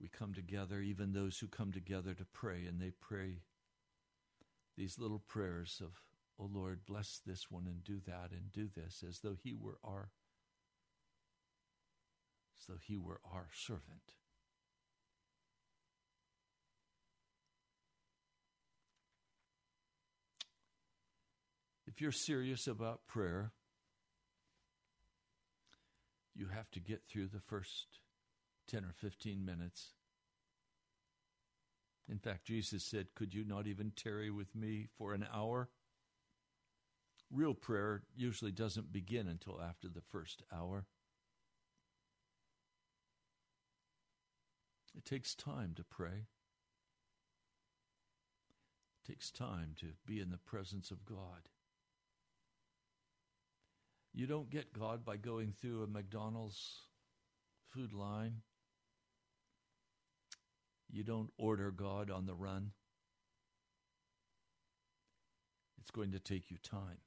[0.00, 3.42] we come together, even those who come together to pray, and they pray
[4.76, 6.02] these little prayers of,
[6.40, 9.78] Oh Lord, bless this one and do that and do this, as though he were
[9.82, 10.10] our
[12.58, 14.14] as though he were our servant.
[21.86, 23.52] If you're serious about prayer,
[26.34, 27.86] you have to get through the first
[28.68, 29.94] 10 or 15 minutes.
[32.08, 35.68] In fact, Jesus said, Could you not even tarry with me for an hour?
[37.30, 40.86] Real prayer usually doesn't begin until after the first hour.
[44.96, 46.26] It takes time to pray.
[49.04, 51.50] It takes time to be in the presence of God.
[54.14, 56.80] You don't get God by going through a McDonald's
[57.68, 58.40] food line.
[60.90, 62.72] You don't order God on the run.
[65.78, 66.98] It's going to take you time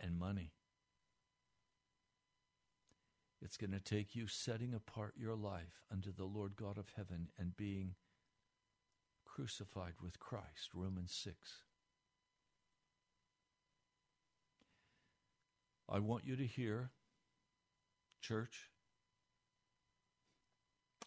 [0.00, 0.52] and money.
[3.42, 7.30] It's going to take you setting apart your life unto the Lord God of heaven
[7.38, 7.94] and being
[9.24, 11.36] crucified with Christ, Romans 6.
[15.88, 16.90] I want you to hear,
[18.20, 18.68] church,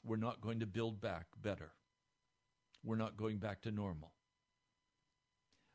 [0.04, 1.72] we're not going to build back better.
[2.84, 4.12] We're not going back to normal.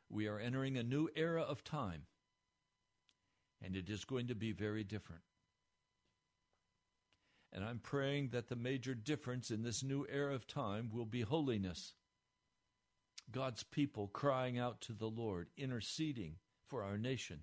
[0.09, 2.03] We are entering a new era of time,
[3.61, 5.21] and it is going to be very different.
[7.51, 11.21] And I'm praying that the major difference in this new era of time will be
[11.21, 11.93] holiness.
[13.31, 16.35] God's people crying out to the Lord, interceding
[16.67, 17.41] for our nation,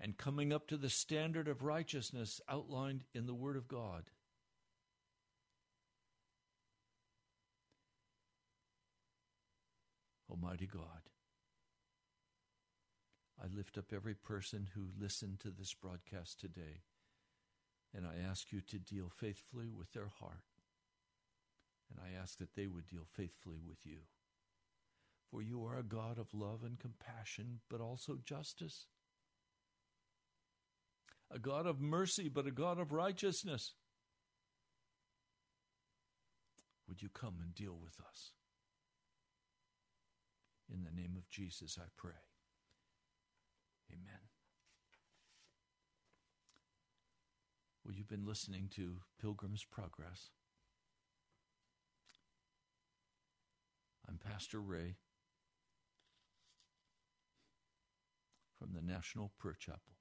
[0.00, 4.04] and coming up to the standard of righteousness outlined in the Word of God.
[10.30, 10.82] Almighty God,
[13.46, 16.82] I lift up every person who listened to this broadcast today,
[17.94, 20.42] and I ask you to deal faithfully with their heart,
[21.88, 23.98] and I ask that they would deal faithfully with you.
[25.30, 28.86] For you are a God of love and compassion, but also justice,
[31.30, 33.74] a God of mercy, but a God of righteousness.
[36.88, 38.32] Would you come and deal with us?
[40.72, 42.12] In the name of Jesus, I pray.
[43.92, 44.20] Amen.
[47.84, 50.30] Well, you've been listening to Pilgrim's Progress.
[54.08, 54.96] I'm Pastor Ray
[58.58, 59.96] from the National Prayer Chapel.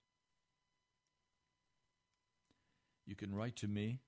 [3.06, 4.00] You can write to me,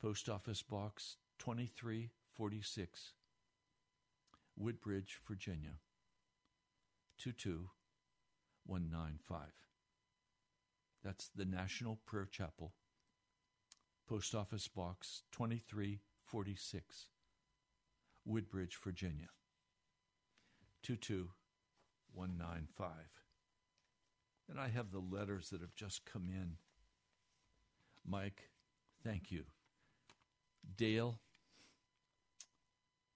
[0.00, 3.12] Post Office Box 2346.
[4.56, 5.78] Woodbridge, Virginia
[8.66, 9.38] 22195.
[11.02, 12.72] That's the National Prayer Chapel,
[14.08, 17.08] Post Office Box 2346,
[18.24, 19.28] Woodbridge, Virginia
[20.82, 22.88] 22195.
[24.50, 26.56] And I have the letters that have just come in.
[28.06, 28.50] Mike,
[29.02, 29.44] thank you.
[30.76, 31.20] Dale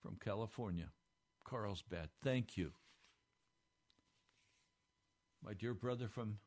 [0.03, 0.89] from California.
[1.45, 2.09] Carlsbad.
[2.23, 2.73] Thank you.
[5.45, 6.39] My dear brother from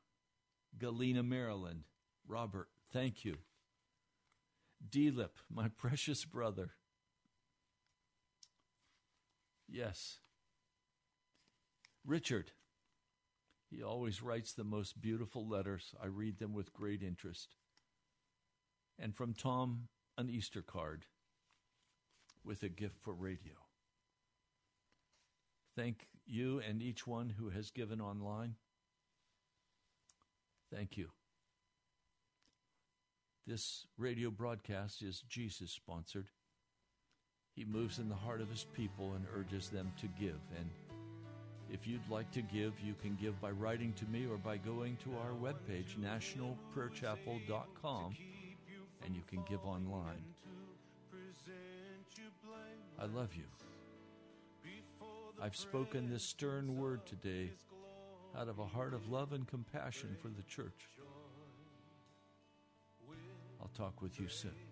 [0.78, 1.84] Galena, Maryland,
[2.28, 3.38] Robert, thank you.
[4.89, 6.72] Delip, my precious brother.
[9.68, 10.20] Yes.
[12.06, 12.52] Richard,
[13.70, 15.94] he always writes the most beautiful letters.
[16.02, 17.56] I read them with great interest.
[19.00, 19.88] And from Tom,
[20.18, 21.06] an Easter card
[22.44, 23.54] with a gift for radio.
[25.76, 28.56] Thank you and each one who has given online.
[30.74, 31.09] Thank you.
[33.45, 36.28] This radio broadcast is Jesus sponsored.
[37.55, 40.39] He moves in the heart of his people and urges them to give.
[40.57, 40.69] And
[41.69, 44.95] if you'd like to give, you can give by writing to me or by going
[45.03, 48.15] to our webpage, nationalprayerchapel.com,
[49.05, 50.24] and you can give online.
[52.99, 53.45] I love you.
[55.41, 57.51] I've spoken this stern word today
[58.38, 60.90] out of a heart of love and compassion for the church.
[63.62, 64.70] I'll talk with you soon.